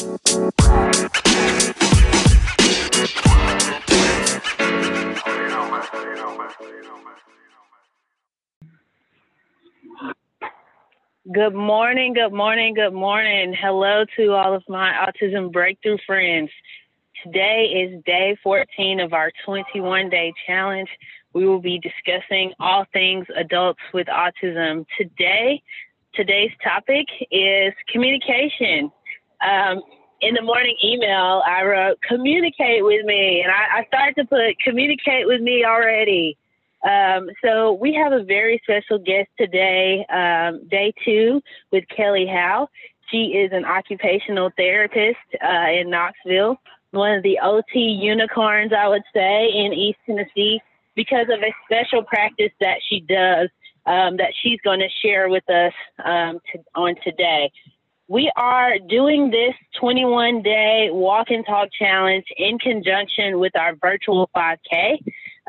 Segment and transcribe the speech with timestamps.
[0.00, 0.16] Good
[11.54, 13.54] morning, good morning, good morning.
[13.60, 16.48] Hello to all of my Autism Breakthrough friends.
[17.22, 20.88] Today is day 14 of our 21 day challenge.
[21.34, 24.86] We will be discussing all things adults with autism.
[24.96, 25.62] Today,
[26.14, 28.90] today's topic is communication.
[29.40, 29.82] Um,
[30.20, 33.42] in the morning email, I wrote, communicate with me.
[33.42, 36.36] And I, I started to put communicate with me already.
[36.82, 41.42] Um, so we have a very special guest today, um, day two
[41.72, 42.68] with Kelley Howe.
[43.10, 46.56] She is an occupational therapist uh, in Knoxville,
[46.92, 50.60] one of the OT unicorns, I would say, in East Tennessee
[50.94, 53.48] because of a special practice that she does
[53.86, 55.72] um, that she's going to share with us
[56.04, 57.50] um, to, on today.
[58.10, 64.28] We are doing this 21 day walk and talk challenge in conjunction with our virtual
[64.36, 64.98] 5K.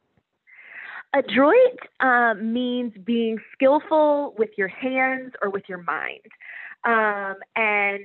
[1.14, 6.20] Adroit uh, means being skillful with your hands or with your mind.
[6.84, 8.00] Um, and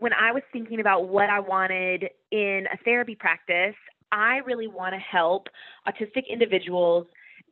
[0.00, 3.76] when I was thinking about what I wanted in a therapy practice,
[4.12, 5.48] I really want to help
[5.86, 7.06] autistic individuals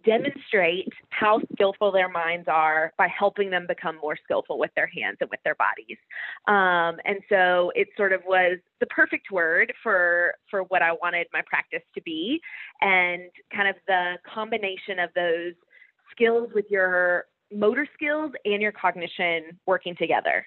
[0.04, 5.18] demonstrate how skillful their minds are by helping them become more skillful with their hands
[5.20, 5.98] and with their bodies.
[6.46, 11.26] Um, and so it sort of was the perfect word for for what I wanted
[11.32, 12.40] my practice to be,
[12.80, 13.22] and
[13.54, 15.54] kind of the combination of those
[16.12, 20.46] skills with your motor skills and your cognition working together.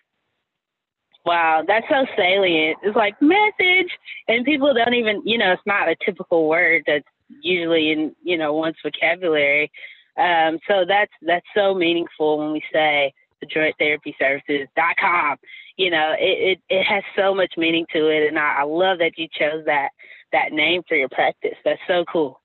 [1.26, 2.78] Wow, that's so salient.
[2.84, 3.92] It's like message,
[4.28, 7.06] and people don't even, you know, it's not a typical word that's
[7.42, 9.72] usually in, you know, one's vocabulary.
[10.18, 13.14] Um, so that's that's so meaningful when we say
[13.46, 15.38] adroittherapyservices.com.
[15.78, 18.98] You know, it, it, it has so much meaning to it, and I, I love
[19.00, 19.90] that you chose that
[20.32, 21.58] that name for your practice.
[21.64, 22.42] That's so cool.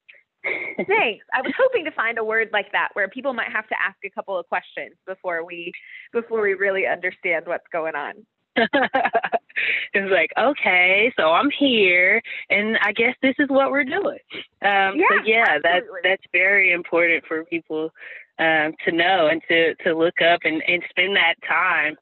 [0.77, 1.25] Thanks.
[1.35, 3.97] I was hoping to find a word like that where people might have to ask
[4.05, 5.73] a couple of questions before we
[6.13, 8.27] before we really understand what's going on.
[9.95, 14.19] it's like, okay, so I'm here, and I guess this is what we're doing.
[14.63, 17.91] Um, yeah, so yeah, that's that's very important for people
[18.39, 21.97] um, to know and to to look up and and spend that time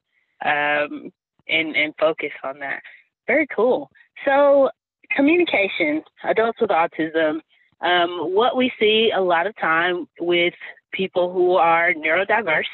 [0.44, 1.12] um,
[1.48, 2.82] and and focus on that.
[3.26, 3.90] Very cool.
[4.24, 4.70] So
[5.14, 7.40] communication, adults with autism.
[7.80, 10.54] Um, what we see a lot of time with
[10.92, 12.64] people who are neurodiverse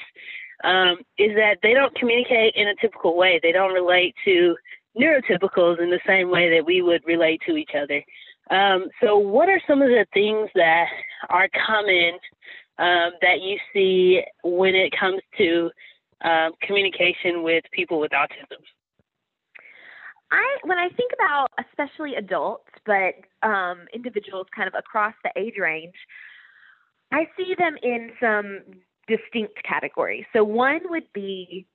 [0.65, 3.41] um, is that they don't communicate in a typical way.
[3.43, 4.57] They don't relate to
[4.99, 8.03] neurotypicals in the same way that we would relate to each other.
[8.51, 10.87] Um, so, what are some of the things that
[11.29, 12.15] are common
[12.79, 15.71] um, that you see when it comes to
[16.23, 18.59] um, communication with people with autism?
[20.33, 25.55] I when I think about especially adults, but um, individuals kind of across the age
[25.61, 25.95] range,
[27.13, 28.61] I see them in some
[29.11, 30.25] distinct categories.
[30.33, 31.67] So one would be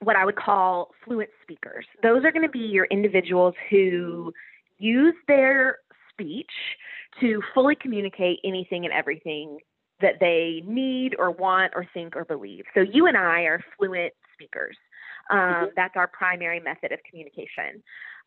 [0.00, 1.84] what I would call fluent speakers.
[2.02, 4.32] Those are going to be your individuals who
[4.78, 5.78] use their
[6.10, 6.50] speech
[7.20, 9.58] to fully communicate anything and everything
[10.00, 12.64] that they need or want or think or believe.
[12.74, 14.76] So you and I are fluent speakers.
[15.30, 15.64] Um, mm-hmm.
[15.76, 17.82] That's our primary method of communication.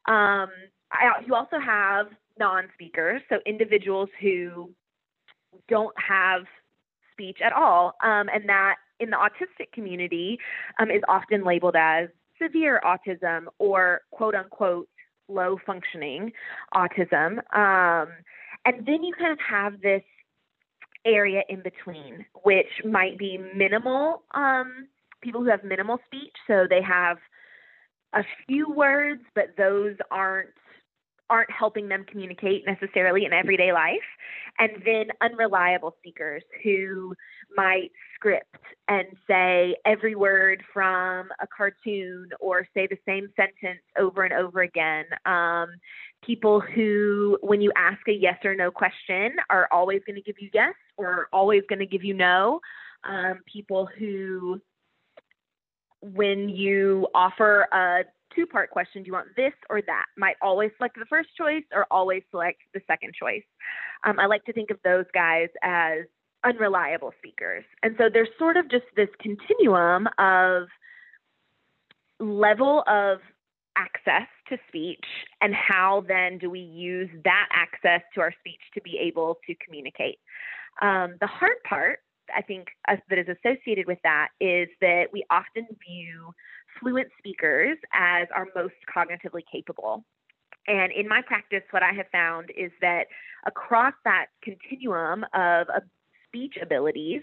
[0.07, 0.50] Um,
[0.92, 2.07] I, you also have
[2.38, 4.72] non speakers, so individuals who
[5.68, 6.44] don't have
[7.23, 7.95] speech at all.
[8.03, 10.39] Um, and that in the autistic community
[10.79, 12.09] um, is often labeled as
[12.41, 14.89] severe autism or quote unquote
[15.29, 16.31] low functioning
[16.73, 17.37] autism.
[17.55, 18.09] Um,
[18.65, 20.03] and then you kind of have this
[21.05, 24.87] area in between, which might be minimal, um,
[25.21, 26.35] people who have minimal speech.
[26.47, 27.17] So they have
[28.13, 30.49] a few words, but those aren't
[31.29, 33.97] aren't helping them communicate necessarily in everyday life.
[34.59, 37.15] And then unreliable speakers who
[37.55, 38.55] might script
[38.87, 44.61] and say every word from a cartoon or say the same sentence over and over
[44.61, 45.05] again.
[45.25, 45.69] Um,
[46.23, 50.35] people who, when you ask a yes or no question, are always going to give
[50.39, 52.59] you yes or always going to give you no.
[53.03, 54.61] Um, people who,
[56.01, 58.03] when you offer a
[58.35, 60.06] two part question, do you want this or that?
[60.18, 63.44] Might always select the first choice or always select the second choice.
[64.03, 66.06] Um, I like to think of those guys as
[66.44, 67.63] unreliable speakers.
[67.83, 70.68] And so there's sort of just this continuum of
[72.19, 73.19] level of
[73.75, 75.06] access to speech
[75.41, 79.56] and how then do we use that access to our speech to be able to
[79.63, 80.19] communicate.
[80.81, 82.00] Um, the hard part,
[82.35, 86.33] I think, uh, that is associated with that is that we often view
[86.79, 90.03] fluent speakers as our most cognitively capable.
[90.67, 93.07] And in my practice, what I have found is that
[93.45, 95.81] across that continuum of uh,
[96.27, 97.21] speech abilities,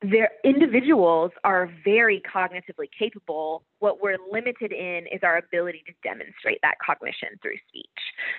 [0.00, 3.64] their individuals are very cognitively capable.
[3.80, 7.86] What we're limited in is our ability to demonstrate that cognition through speech.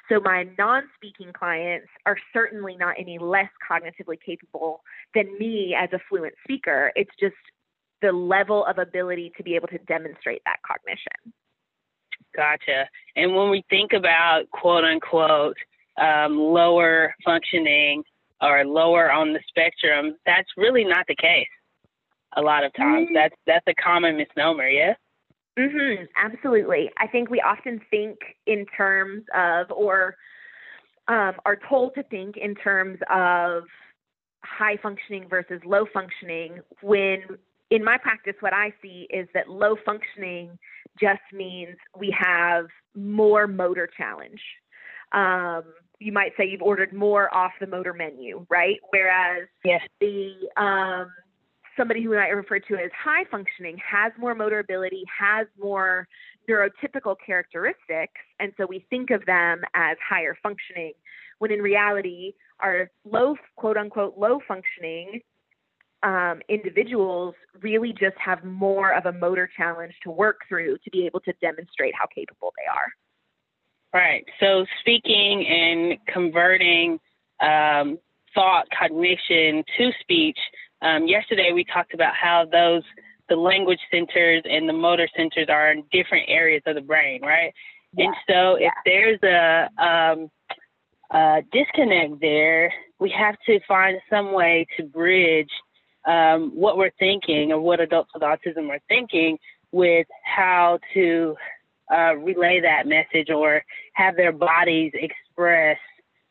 [0.07, 4.83] So my non-speaking clients are certainly not any less cognitively capable
[5.13, 6.93] than me as a fluent speaker.
[6.95, 7.35] It's just
[8.01, 11.33] the level of ability to be able to demonstrate that cognition.
[12.35, 12.87] Gotcha.
[13.15, 15.57] And when we think about quote unquote
[15.99, 18.03] um, lower functioning
[18.41, 21.47] or lower on the spectrum, that's really not the case.
[22.37, 23.15] A lot of times, mm-hmm.
[23.15, 24.67] that's that's a common misnomer.
[24.67, 24.93] Yeah.
[25.57, 26.07] Mhm.
[26.15, 26.89] Absolutely.
[26.97, 30.15] I think we often think in terms of, or
[31.09, 33.63] um, are told to think in terms of
[34.43, 36.59] high functioning versus low functioning.
[36.81, 37.23] When
[37.69, 40.57] in my practice, what I see is that low functioning
[40.99, 44.41] just means we have more motor challenge.
[45.11, 45.63] Um,
[45.99, 48.77] you might say you've ordered more off the motor menu, right?
[48.89, 49.81] Whereas yes.
[49.99, 51.11] the um,
[51.77, 56.07] somebody who might refer to as high functioning has more motor ability, has more
[56.49, 60.93] neurotypical characteristics, and so we think of them as higher functioning.
[61.37, 65.21] When in reality, our low, quote unquote, low functioning
[66.03, 71.05] um, individuals really just have more of a motor challenge to work through to be
[71.05, 74.01] able to demonstrate how capable they are.
[74.01, 74.23] Right.
[74.39, 76.99] So speaking and converting
[77.41, 77.97] um,
[78.33, 80.37] thought, cognition to speech.
[80.81, 82.83] Um, yesterday we talked about how those
[83.27, 87.53] the language centers and the motor centers are in different areas of the brain, right?
[87.95, 88.05] Yeah.
[88.05, 88.67] And so yeah.
[88.67, 90.31] if there's a, um,
[91.11, 95.49] a disconnect there, we have to find some way to bridge
[96.09, 99.37] um, what we're thinking or what adults with autism are thinking
[99.71, 101.35] with how to
[101.93, 103.63] uh, relay that message or
[103.93, 105.77] have their bodies express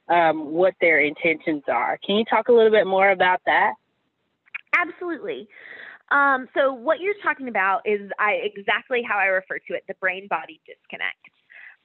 [0.08, 1.98] um, what their intentions are.
[2.04, 3.74] Can you talk a little bit more about that?
[4.76, 5.48] Absolutely.
[6.10, 9.94] Um, so what you're talking about is I exactly how I refer to it, the
[10.00, 11.16] brain body disconnect.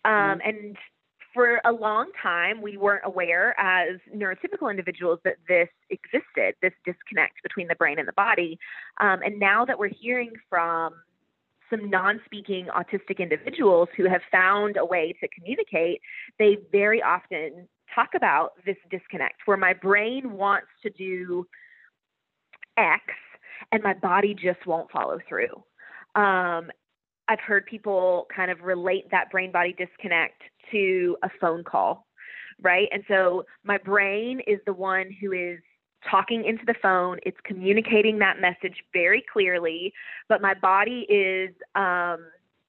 [0.05, 0.49] Um, mm-hmm.
[0.49, 0.77] And
[1.33, 7.41] for a long time, we weren't aware as neurotypical individuals that this existed, this disconnect
[7.41, 8.59] between the brain and the body.
[8.99, 10.93] Um, and now that we're hearing from
[11.69, 16.01] some non speaking autistic individuals who have found a way to communicate,
[16.37, 21.47] they very often talk about this disconnect where my brain wants to do
[22.77, 23.03] X
[23.71, 25.63] and my body just won't follow through.
[26.15, 26.69] Um,
[27.27, 32.07] I've heard people kind of relate that brain body disconnect to a phone call,
[32.61, 32.87] right?
[32.91, 35.59] And so my brain is the one who is
[36.09, 39.93] talking into the phone, it's communicating that message very clearly,
[40.27, 42.25] but my body is um,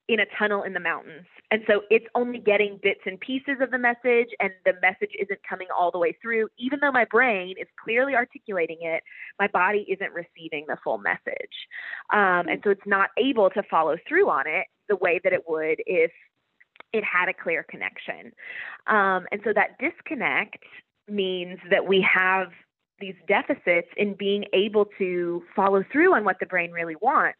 [0.08, 1.26] in a tunnel in the mountains.
[1.50, 5.40] And so it's only getting bits and pieces of the message, and the message isn't
[5.49, 6.49] coming all the way through.
[6.58, 9.02] Even though my brain is clearly articulating it,
[9.38, 11.54] my body isn't receiving the full message.
[12.12, 15.44] Um, and so it's not able to follow through on it the way that it
[15.49, 16.11] would if
[16.92, 18.32] it had a clear connection.
[18.87, 20.62] Um, and so that disconnect
[21.08, 22.49] means that we have
[23.00, 27.38] these deficits in being able to follow through on what the brain really wants.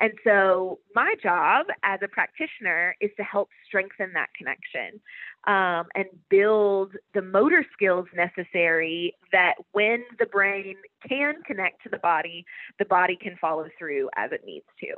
[0.00, 5.00] And so, my job as a practitioner is to help strengthen that connection
[5.46, 10.76] um, and build the motor skills necessary that when the brain
[11.08, 12.44] can connect to the body,
[12.78, 14.94] the body can follow through as it needs to.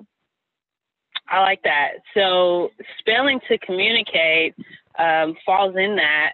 [1.28, 1.92] I like that.
[2.14, 4.54] So, spelling to communicate
[4.99, 6.33] um, falls in that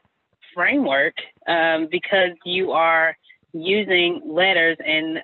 [0.54, 1.14] framework
[1.46, 3.16] um, because you are
[3.52, 5.18] using letters and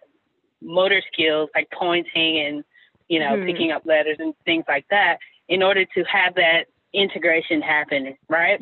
[0.62, 2.64] motor skills like pointing and
[3.12, 3.46] you know mm-hmm.
[3.46, 6.64] picking up letters and things like that in order to have that
[6.94, 8.60] integration happen right?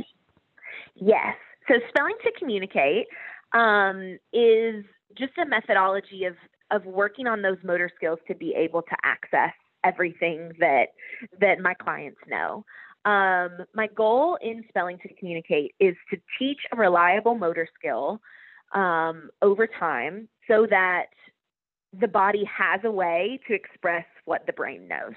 [0.97, 1.37] Yes.
[1.69, 3.07] So spelling to communicate
[3.53, 4.85] um, is
[5.17, 6.35] just a methodology of
[6.73, 9.53] of working on those motor skills to be able to access
[9.85, 10.89] everything that
[11.41, 12.65] that my clients know.
[13.05, 18.21] Um, my goal in spelling to communicate is to teach a reliable motor skill
[18.75, 21.07] um, over time so that
[21.99, 25.15] the body has a way to express what the brain knows.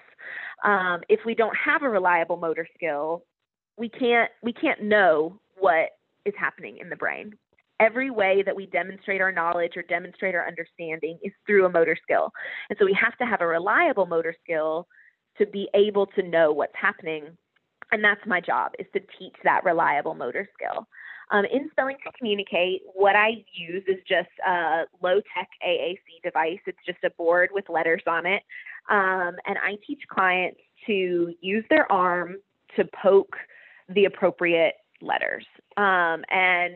[0.63, 3.23] Um, if we don't have a reliable motor skill,
[3.77, 5.89] we can't we can't know what
[6.25, 7.33] is happening in the brain.
[7.79, 11.95] Every way that we demonstrate our knowledge or demonstrate our understanding is through a motor
[12.01, 12.31] skill.
[12.71, 14.87] And so we have to have a reliable motor skill
[15.37, 17.37] to be able to know what's happening.
[17.91, 20.87] And that's my job is to teach that reliable motor skill.
[21.31, 26.59] Um, in Spelling to Communicate, what I use is just a low tech AAC device.
[26.67, 28.43] It's just a board with letters on it.
[28.89, 32.37] Um, and I teach clients to use their arm
[32.75, 33.35] to poke
[33.89, 35.45] the appropriate letters.
[35.77, 36.75] Um, and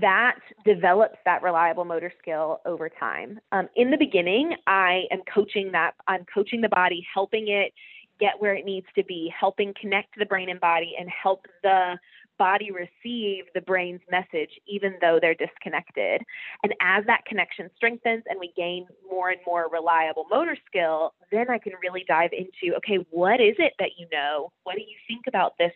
[0.00, 3.40] that develops that reliable motor skill over time.
[3.50, 7.72] Um, in the beginning, I am coaching that, I'm coaching the body, helping it
[8.20, 11.98] get where it needs to be, helping connect the brain and body, and help the
[12.38, 16.22] body receive the brain's message even though they're disconnected.
[16.62, 21.50] And as that connection strengthens and we gain more and more reliable motor skill, then
[21.50, 24.52] I can really dive into okay, what is it that you know?
[24.64, 25.72] What do you think about this?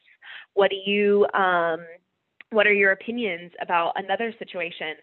[0.54, 1.80] What do you um,
[2.50, 4.94] what are your opinions about another situation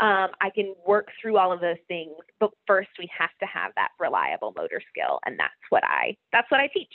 [0.00, 3.72] um, i can work through all of those things but first we have to have
[3.76, 6.92] that reliable motor skill and that's what i that's what i teach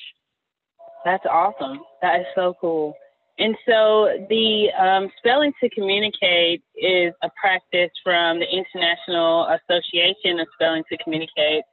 [1.05, 2.95] that's awesome that is so cool
[3.39, 10.47] and so the um, spelling to communicate is a practice from the International Association of
[10.53, 11.63] Spelling to Communicate,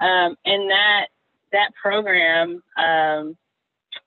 [0.00, 1.06] um, and that
[1.52, 3.36] that program um,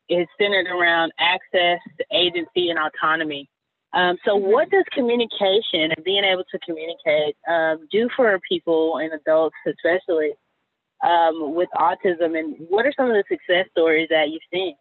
[0.10, 1.80] is centered around access,
[2.14, 3.50] agency, and autonomy.
[3.94, 4.52] Um, so, mm-hmm.
[4.52, 10.34] what does communication and being able to communicate um, do for people and adults, especially
[11.04, 12.38] um, with autism?
[12.38, 14.76] And what are some of the success stories that you've seen?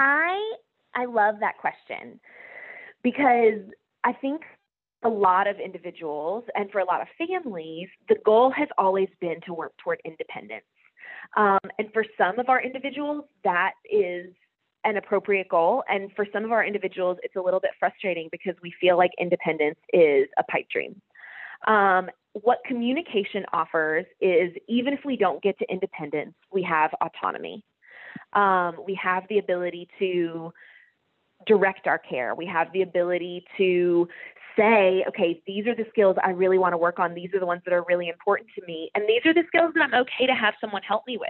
[0.00, 0.54] I
[0.94, 2.18] I love that question
[3.04, 3.60] because
[4.02, 4.42] I think
[5.04, 9.40] a lot of individuals and for a lot of families, the goal has always been
[9.46, 10.64] to work toward independence.
[11.36, 14.26] Um, and for some of our individuals, that is
[14.84, 15.84] an appropriate goal.
[15.88, 19.10] And for some of our individuals, it's a little bit frustrating because we feel like
[19.18, 21.00] independence is a pipe dream.
[21.66, 27.62] Um, what communication offers is even if we don't get to independence, we have autonomy.
[28.32, 30.52] Um, we have the ability to
[31.46, 32.34] direct our care.
[32.34, 34.08] We have the ability to
[34.56, 37.14] say, okay, these are the skills I really want to work on.
[37.14, 38.90] These are the ones that are really important to me.
[38.94, 41.28] And these are the skills that I'm okay to have someone help me with.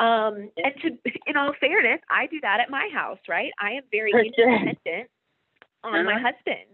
[0.00, 3.52] Um, and to, in all fairness, I do that at my house, right?
[3.60, 5.10] I am very independent
[5.84, 6.02] on uh-huh.
[6.02, 6.68] my husband.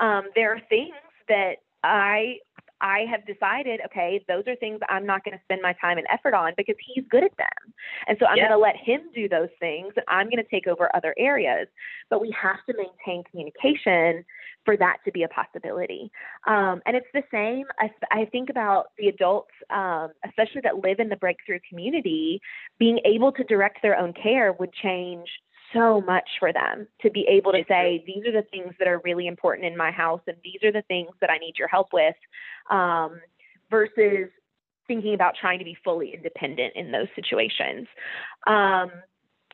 [0.00, 0.94] Um, there are things
[1.28, 2.38] that I
[2.80, 6.06] I have decided, okay, those are things I'm not going to spend my time and
[6.12, 7.74] effort on because he's good at them.
[8.06, 9.92] And so I'm going to let him do those things.
[10.08, 11.68] I'm going to take over other areas.
[12.08, 14.24] But we have to maintain communication
[14.64, 16.10] for that to be a possibility.
[16.46, 17.64] Um, and it's the same.
[17.78, 22.40] I, I think about the adults, um, especially that live in the breakthrough community,
[22.78, 25.28] being able to direct their own care would change
[25.72, 29.00] so much for them to be able to say, these are the things that are
[29.04, 31.88] really important in my house, and these are the things that I need your help
[31.92, 32.16] with,
[32.70, 33.20] um,
[33.70, 34.28] versus
[34.86, 37.86] thinking about trying to be fully independent in those situations.
[38.46, 38.90] Um,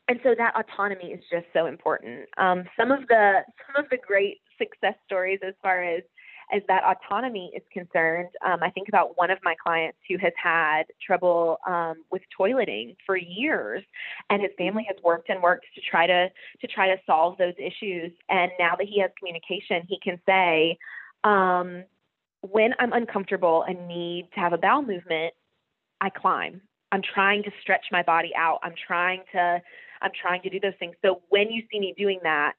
[0.07, 2.27] and so that autonomy is just so important.
[2.37, 6.01] Um, some of the some of the great success stories as far as
[6.53, 8.29] as that autonomy is concerned.
[8.45, 12.95] Um, I think about one of my clients who has had trouble um, with toileting
[13.05, 13.83] for years,
[14.29, 16.29] and his family has worked and worked to try to
[16.61, 18.11] to try to solve those issues.
[18.29, 20.77] And now that he has communication, he can say,
[21.23, 21.83] um,
[22.41, 25.33] when I'm uncomfortable and need to have a bowel movement,
[25.99, 26.61] I climb.
[26.91, 28.59] I'm trying to stretch my body out.
[28.63, 29.61] I'm trying to
[30.01, 30.95] I'm trying to do those things.
[31.03, 32.53] So when you see me doing that,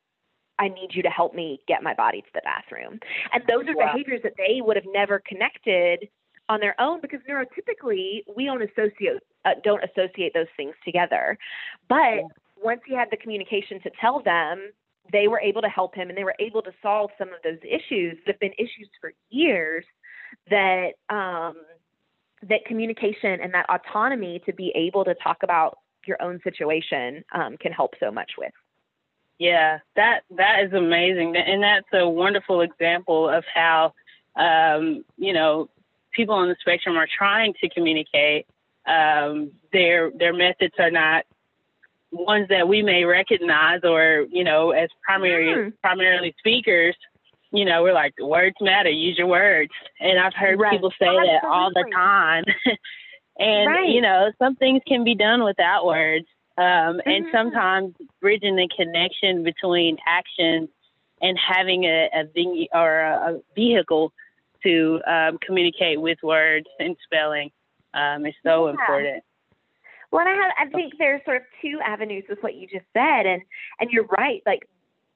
[0.58, 3.00] I need you to help me get my body to the bathroom.
[3.32, 3.92] And those are wow.
[3.92, 6.08] behaviors that they would have never connected
[6.48, 11.38] on their own because neurotypically we don't associate uh, don't associate those things together.
[11.88, 12.22] But yeah.
[12.62, 14.70] once he had the communication to tell them,
[15.12, 17.58] they were able to help him and they were able to solve some of those
[17.62, 19.84] issues that have been issues for years
[20.50, 21.54] that um,
[22.42, 27.56] that communication and that autonomy to be able to talk about your own situation um,
[27.58, 28.52] can help so much with.
[29.38, 33.94] Yeah, that that is amazing, and that's a wonderful example of how
[34.34, 35.68] um, you know
[36.12, 38.46] people on the spectrum are trying to communicate.
[38.86, 41.24] Um, their their methods are not
[42.10, 45.72] ones that we may recognize, or you know, as primary mm.
[45.82, 46.96] primarily speakers,
[47.52, 48.90] you know, we're like words matter.
[48.90, 50.72] Use your words, and I've heard right.
[50.72, 51.28] people say Absolutely.
[51.42, 52.44] that all the time.
[53.38, 53.88] and right.
[53.88, 56.26] you know, some things can be done without words.
[56.58, 57.36] Um, and mm-hmm.
[57.36, 60.68] sometimes bridging the connection between actions
[61.22, 64.12] and having a, a thing or a, a vehicle
[64.64, 67.50] to um, communicate with words and spelling
[67.94, 68.70] um, is so yeah.
[68.72, 69.24] important.
[70.10, 73.26] Well, I have, I think there's sort of two avenues with what you just said,
[73.26, 73.42] and
[73.78, 74.42] and you're right.
[74.46, 74.66] Like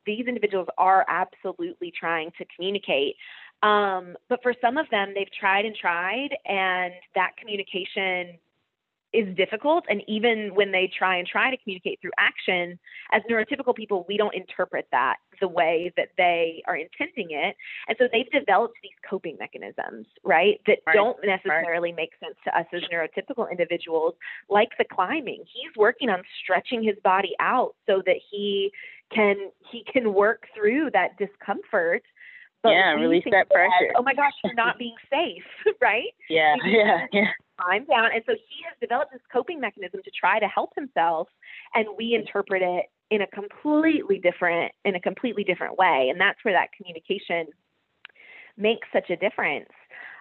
[0.06, 3.16] these individuals are absolutely trying to communicate,
[3.62, 8.38] um, but for some of them, they've tried and tried, and that communication
[9.12, 9.84] is difficult.
[9.88, 12.78] And even when they try and try to communicate through action,
[13.12, 17.56] as neurotypical people, we don't interpret that the way that they are intending it.
[17.88, 20.94] And so they've developed these coping mechanisms, right, that right.
[20.94, 21.96] don't necessarily right.
[21.96, 24.14] make sense to us as neurotypical individuals,
[24.48, 25.44] like the climbing.
[25.52, 28.70] He's working on stretching his body out so that he
[29.14, 32.02] can he can work through that discomfort
[32.62, 33.90] but yeah, release that pressure.
[33.90, 35.44] As, oh my gosh, you're not being safe,
[35.82, 36.14] right?
[36.30, 37.28] Yeah, yeah, yeah.
[37.58, 38.10] I'm down.
[38.14, 41.28] And so he has developed this coping mechanism to try to help himself,
[41.74, 46.08] and we interpret it in a completely different in a completely different way.
[46.10, 47.46] And that's where that communication
[48.56, 49.70] makes such a difference.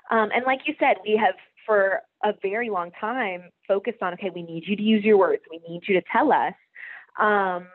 [0.09, 4.31] Um, and like you said, we have for a very long time focused on okay,
[4.33, 6.53] we need you to use your words, we need you to tell us.
[7.19, 7.67] Um,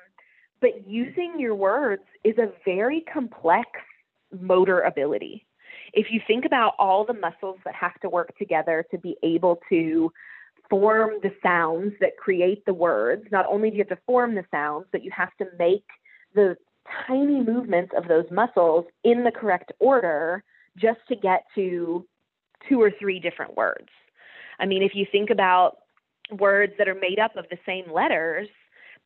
[0.60, 3.68] but using your words is a very complex
[4.40, 5.46] motor ability.
[5.92, 9.60] If you think about all the muscles that have to work together to be able
[9.68, 10.12] to
[10.68, 14.44] form the sounds that create the words, not only do you have to form the
[14.50, 15.84] sounds, but you have to make
[16.34, 16.56] the
[17.06, 20.42] tiny movements of those muscles in the correct order
[20.76, 22.06] just to get to
[22.68, 23.88] two or three different words.
[24.58, 25.78] I mean, if you think about
[26.30, 28.48] words that are made up of the same letters,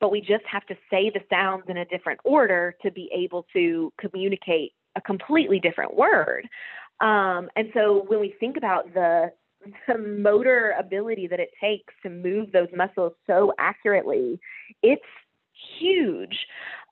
[0.01, 3.47] but we just have to say the sounds in a different order to be able
[3.53, 6.49] to communicate a completely different word.
[7.01, 9.33] Um, and so when we think about the
[9.87, 14.41] the motor ability that it takes to move those muscles so accurately,
[14.83, 15.03] it's
[15.79, 16.47] huge.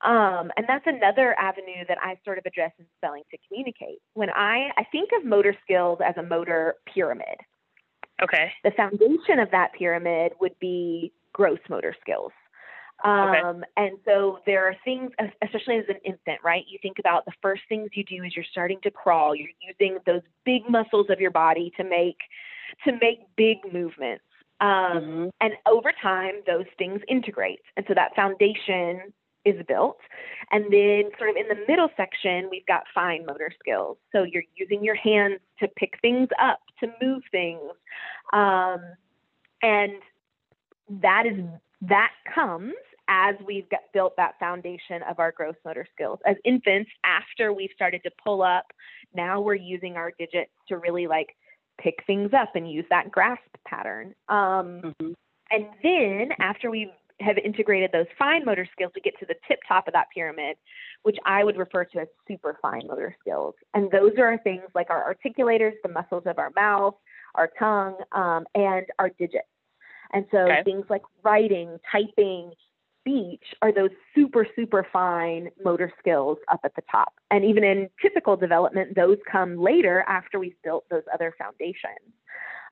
[0.04, 4.00] Um, and that's another avenue that I sort of address in spelling to communicate.
[4.12, 7.38] When I, I think of motor skills as a motor pyramid.
[8.22, 8.52] Okay.
[8.64, 12.32] The foundation of that pyramid would be gross motor skills.
[13.04, 13.60] Um, okay.
[13.76, 16.64] And so there are things, especially as an infant, right?
[16.68, 19.34] You think about the first things you do is you're starting to crawl.
[19.34, 22.18] You're using those big muscles of your body to make
[22.84, 24.24] to make big movements.
[24.60, 25.28] Um, mm-hmm.
[25.40, 29.12] And over time, those things integrate, and so that foundation
[29.44, 29.98] is built.
[30.50, 33.96] And then, sort of in the middle section, we've got fine motor skills.
[34.10, 37.62] So you're using your hands to pick things up, to move things,
[38.32, 38.80] um,
[39.62, 39.92] and
[41.00, 41.38] that is
[41.82, 42.74] that comes
[43.08, 46.18] as we've got, built that foundation of our gross motor skills.
[46.26, 48.66] As infants, after we've started to pull up,
[49.14, 51.34] now we're using our digits to really like
[51.80, 54.14] pick things up and use that grasp pattern.
[54.28, 55.12] Um, mm-hmm.
[55.50, 59.58] And then after we have integrated those fine motor skills, we get to the tip
[59.66, 60.56] top of that pyramid,
[61.02, 63.54] which I would refer to as super fine motor skills.
[63.74, 66.94] And those are things like our articulators, the muscles of our mouth,
[67.34, 69.48] our tongue, um, and our digits.
[70.12, 70.62] And so okay.
[70.64, 72.52] things like writing, typing,
[73.08, 77.14] speech are those super, super fine motor skills up at the top.
[77.30, 82.12] And even in typical development, those come later after we've built those other foundations.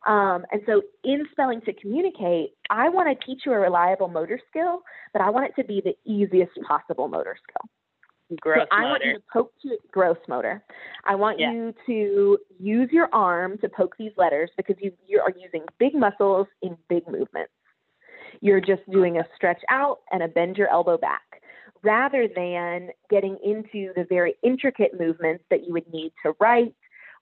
[0.07, 4.39] Um, and so, in spelling to communicate, I want to teach you a reliable motor
[4.49, 8.39] skill, but I want it to be the easiest possible motor skill.
[8.41, 8.87] Gross so motor.
[8.87, 10.63] I want you to poke to gross motor.
[11.05, 11.53] I want yeah.
[11.53, 15.95] you to use your arm to poke these letters because you you are using big
[15.95, 17.53] muscles in big movements.
[18.41, 21.43] You're just doing a stretch out and a bend your elbow back
[21.83, 26.75] rather than getting into the very intricate movements that you would need to write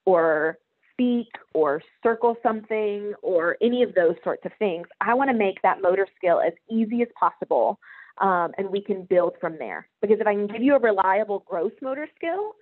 [0.07, 0.59] or
[0.93, 4.87] speak or circle something or any of those sorts of things.
[5.01, 7.79] I want to make that motor skill as easy as possible
[8.21, 9.89] um, and we can build from there.
[10.01, 12.53] Because if I can give you a reliable gross motor skill,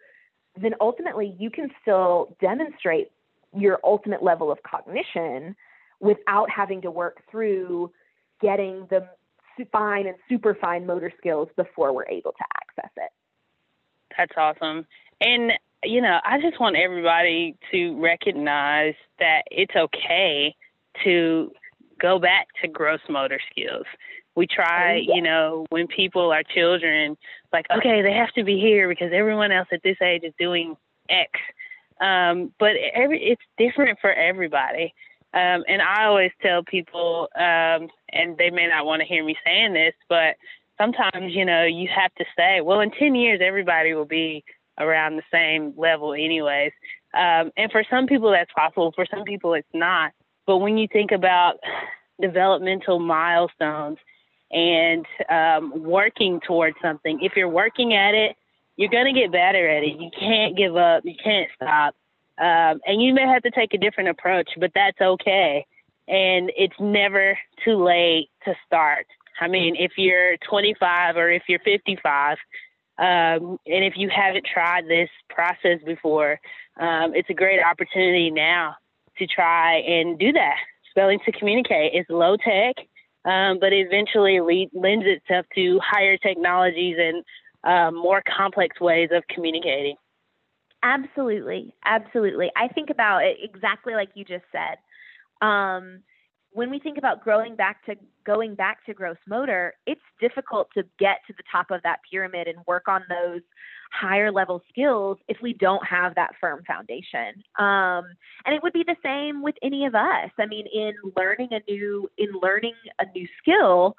[0.60, 3.08] then ultimately you can still demonstrate
[3.54, 5.54] your ultimate level of cognition
[6.00, 7.90] without having to work through
[8.42, 9.06] getting the
[9.70, 13.10] fine and super fine motor skills before we're able to access it.
[14.16, 14.86] That's awesome.
[15.20, 15.52] And,
[15.84, 20.54] you know, I just want everybody to recognize that it's okay
[21.04, 21.52] to
[22.00, 23.86] go back to gross motor skills.
[24.34, 25.14] We try, yeah.
[25.14, 27.16] you know, when people are children,
[27.52, 30.76] like, okay, they have to be here because everyone else at this age is doing
[31.08, 31.30] X.
[32.00, 34.94] Um, but every it's different for everybody.
[35.34, 39.36] Um, and I always tell people, um, and they may not want to hear me
[39.44, 40.36] saying this, but
[40.78, 44.44] sometimes, you know, you have to say, well, in 10 years, everybody will be
[44.78, 46.72] around the same level, anyways.
[47.14, 48.92] Um, and for some people, that's possible.
[48.94, 50.12] For some people, it's not.
[50.46, 51.54] But when you think about
[52.20, 53.98] developmental milestones
[54.50, 58.36] and um, working towards something, if you're working at it,
[58.76, 60.00] you're going to get better at it.
[60.00, 61.04] You can't give up.
[61.04, 61.94] You can't stop.
[62.38, 65.66] Um, and you may have to take a different approach, but that's okay.
[66.08, 69.06] And it's never too late to start.
[69.40, 72.36] I mean, if you're 25 or if you're 55,
[72.98, 76.38] um, and if you haven't tried this process before,
[76.78, 78.76] um, it's a great opportunity now
[79.18, 80.56] to try and do that.
[80.90, 82.76] Spelling to communicate is low tech,
[83.24, 84.40] um, but eventually
[84.72, 87.24] lends itself to higher technologies and
[87.64, 89.96] um, more complex ways of communicating.
[90.82, 92.50] Absolutely, absolutely.
[92.56, 94.78] I think about it exactly like you just said.
[95.46, 96.00] Um,
[96.52, 97.94] when we think about growing back to
[98.26, 102.46] going back to gross motor, it's difficult to get to the top of that pyramid
[102.48, 103.40] and work on those
[103.92, 107.42] higher level skills if we don't have that firm foundation.
[107.58, 108.04] Um,
[108.44, 110.30] and it would be the same with any of us.
[110.38, 113.96] I mean, in learning a new in learning a new skill,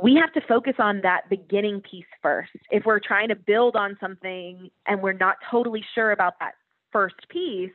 [0.00, 2.50] we have to focus on that beginning piece first.
[2.70, 6.52] If we're trying to build on something and we're not totally sure about that
[6.92, 7.70] first piece,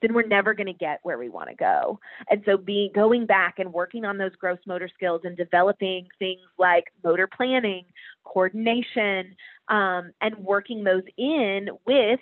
[0.00, 1.98] then we're never going to get where we want to go.
[2.30, 6.42] And so being going back and working on those gross motor skills and developing things
[6.58, 7.84] like motor planning,
[8.24, 9.34] coordination,
[9.68, 12.20] um, and working those in with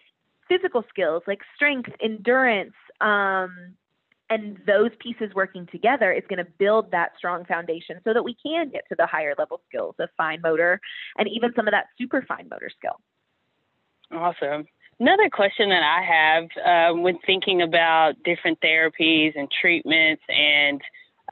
[0.48, 2.72] physical skills like strength, endurance,
[3.02, 3.74] um,
[4.30, 8.36] and those pieces working together is going to build that strong foundation so that we
[8.44, 10.80] can get to the higher level skills of fine motor
[11.18, 13.00] and even some of that super fine motor skill.
[14.10, 14.66] Awesome.
[14.98, 20.80] Another question that I have um, when thinking about different therapies and treatments and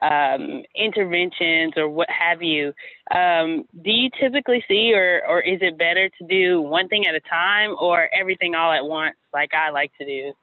[0.01, 2.73] um, interventions or what have you,
[3.11, 7.15] um, do you typically see, or, or is it better to do one thing at
[7.15, 10.33] a time or everything all at once, like I like to do?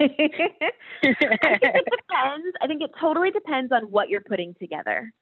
[0.00, 0.62] I think it
[1.02, 2.56] depends.
[2.60, 5.12] I think it totally depends on what you're putting together.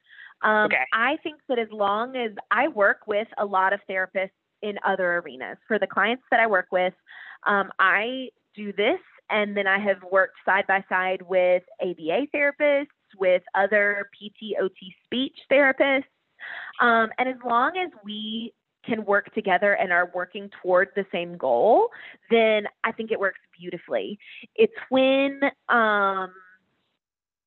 [0.41, 0.83] Um, okay.
[0.93, 5.17] I think that as long as I work with a lot of therapists in other
[5.17, 6.93] arenas, for the clients that I work with,
[7.47, 8.99] um, I do this,
[9.29, 14.95] and then I have worked side by side with ABA therapists, with other PT, OT,
[15.05, 16.03] speech therapists.
[16.81, 18.53] Um, and as long as we
[18.85, 21.89] can work together and are working toward the same goal,
[22.29, 24.17] then I think it works beautifully.
[24.55, 25.39] It's when
[25.69, 26.31] um,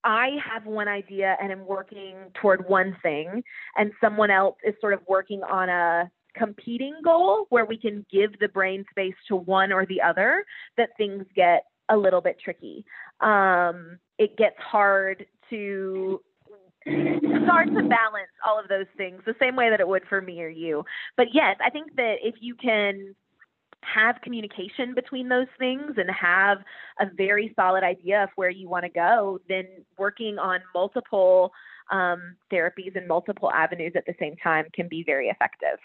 [0.04, 3.42] I have one idea and am working toward one thing,
[3.76, 8.38] and someone else is sort of working on a competing goal where we can give
[8.38, 10.44] the brain space to one or the other,
[10.76, 12.84] that things get a little bit tricky.
[13.20, 16.20] Um, it gets hard to
[16.86, 20.40] hard to balance all of those things the same way that it would for me
[20.40, 20.84] or you.
[21.16, 23.14] But yes, I think that if you can
[23.82, 26.58] have communication between those things and have
[27.00, 31.52] a very solid idea of where you want to go, then working on multiple
[31.90, 35.78] um, therapies and multiple avenues at the same time can be very effective.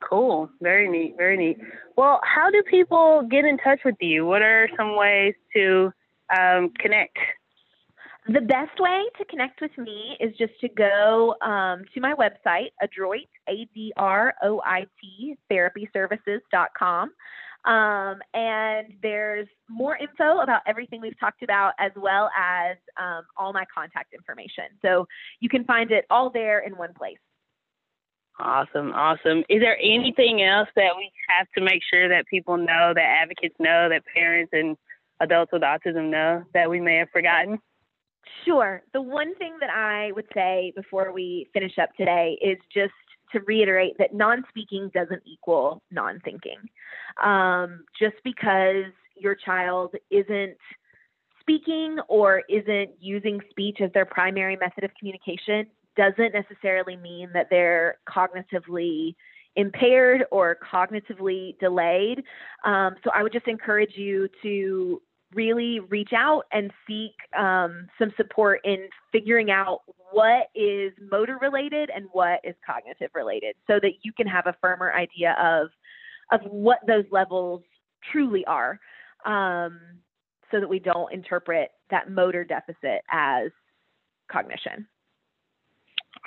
[0.00, 0.50] Cool.
[0.62, 1.14] Very neat.
[1.16, 1.58] Very neat.
[1.96, 4.24] Well, how do people get in touch with you?
[4.24, 5.92] What are some ways to
[6.36, 7.18] um, connect?
[8.32, 12.68] The best way to connect with me is just to go um, to my website,
[12.80, 17.10] Adroit, A D R O I T, therapyservices.com.
[17.64, 23.52] Um, and there's more info about everything we've talked about, as well as um, all
[23.52, 24.66] my contact information.
[24.80, 25.08] So
[25.40, 27.18] you can find it all there in one place.
[28.38, 29.42] Awesome, awesome.
[29.48, 33.56] Is there anything else that we have to make sure that people know, that advocates
[33.58, 34.76] know, that parents and
[35.18, 37.58] adults with autism know that we may have forgotten?
[38.44, 38.82] Sure.
[38.92, 42.92] The one thing that I would say before we finish up today is just
[43.32, 46.58] to reiterate that non speaking doesn't equal non thinking.
[47.22, 50.56] Um, just because your child isn't
[51.40, 57.48] speaking or isn't using speech as their primary method of communication doesn't necessarily mean that
[57.50, 59.14] they're cognitively
[59.56, 62.22] impaired or cognitively delayed.
[62.64, 65.02] Um, so I would just encourage you to
[65.34, 69.80] really reach out and seek um, some support in figuring out
[70.12, 74.56] what is motor related and what is cognitive related so that you can have a
[74.60, 75.68] firmer idea of
[76.32, 77.62] of what those levels
[78.12, 78.78] truly are
[79.24, 79.80] um,
[80.50, 83.50] so that we don't interpret that motor deficit as
[84.30, 84.86] cognition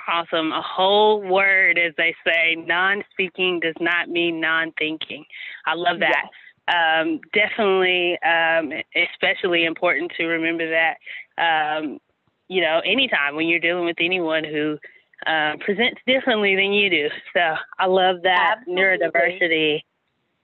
[0.06, 0.52] Awesome.
[0.52, 5.24] A whole word, as they say, non speaking does not mean non thinking.
[5.66, 6.24] I love that.
[6.24, 6.32] Yes.
[6.66, 10.96] Um, definitely, um, especially important to remember that,
[11.36, 11.98] um,
[12.48, 14.78] you know, anytime when you're dealing with anyone who
[15.26, 17.08] uh, presents differently than you do.
[17.34, 18.82] So I love that Absolutely.
[18.82, 19.80] neurodiversity,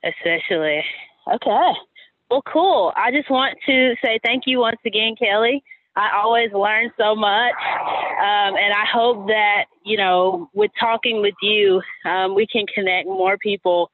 [0.05, 0.85] especially.
[1.27, 1.73] Okay.
[2.31, 2.93] Well, cool.
[2.97, 5.63] I just want to say thank you once again, Kelley.
[5.97, 7.53] I always learn so much.
[7.53, 13.09] Um, and I hope that, you know, with talking with you, um, we can connect
[13.09, 13.91] more people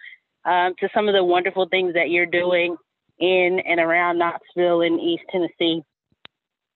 [0.46, 2.76] um, to some of the wonderful things that you're doing
[3.18, 5.82] in and around Knoxville in East Tennessee.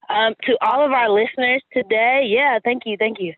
[0.09, 3.33] Um, to all of our listeners today, yeah, thank you, thank you.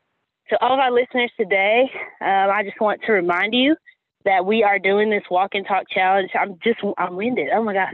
[0.49, 1.91] To all of our listeners today,
[2.21, 3.77] um, I just want to remind you
[4.25, 6.31] that we are doing this walk and talk challenge.
[6.39, 7.49] I'm just, I'm winded.
[7.55, 7.89] Oh my God.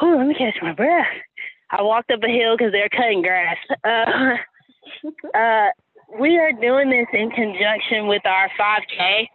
[0.00, 1.06] Oh, let me catch my breath.
[1.70, 3.56] I walked up a hill because they're cutting grass.
[3.82, 4.36] Uh,
[5.36, 5.70] uh,
[6.18, 9.26] we are doing this in conjunction with our 5K,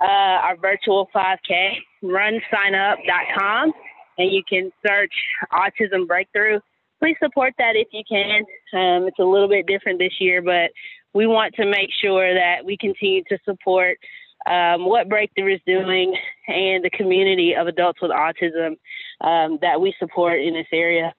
[0.00, 3.72] uh, our virtual 5K, runsignup.com,
[4.18, 5.12] and you can search
[5.52, 6.60] Autism Breakthrough.
[6.98, 8.40] Please support that if you can.
[8.72, 10.70] Um, it's a little bit different this year, but
[11.14, 13.98] we want to make sure that we continue to support
[14.46, 16.16] um, what Breakthrough is doing
[16.48, 18.76] and the community of adults with autism
[19.20, 21.12] um, that we support in this area.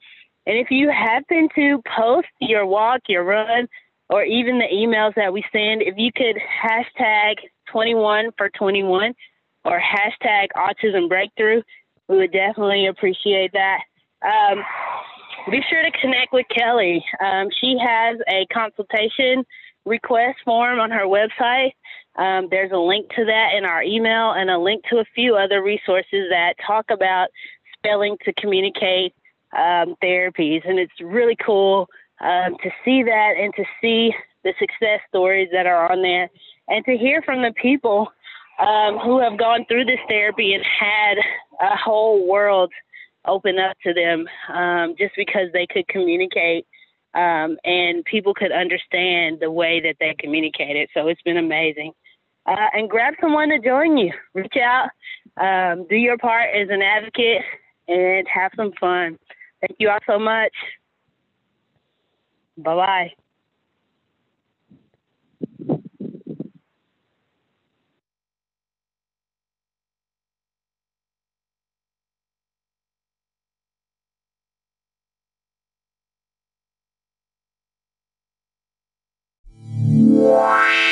[0.48, 3.67] And if you happen to post your walk, your run,
[4.10, 7.36] or even the emails that we send, if you could hashtag
[7.72, 9.14] 21 for 21
[9.66, 11.62] or hashtag autism breakthrough,
[12.08, 13.80] we would definitely appreciate that.
[14.24, 14.64] Um,
[15.50, 17.04] be sure to connect with Kelley.
[17.24, 19.46] Um, she has a consultation
[19.86, 21.72] request form on her website.
[22.16, 25.36] Um, there's a link to that in our email and a link to a few
[25.36, 27.30] other resources that talk about
[27.78, 29.14] spelling to communicate
[29.54, 30.68] um, therapies.
[30.68, 31.88] And it's really cool
[32.20, 36.30] um, to see that and to see the success stories that are on there
[36.72, 38.12] and to hear from the people
[38.60, 41.18] um, who have gone through this therapy and had
[41.60, 42.72] a whole world
[43.26, 46.66] open up to them um, just because they could communicate
[47.14, 50.90] um, and people could understand the way that they communicated.
[50.94, 51.92] So it's been amazing.
[52.46, 54.14] Uh, and grab someone to join you.
[54.34, 54.90] Reach out,
[55.38, 57.44] um, do your part as an advocate,
[57.88, 59.20] and have some fun.
[59.60, 60.54] Thank you all so much.
[62.58, 63.21] Bye bye.
[80.22, 80.90] Wow.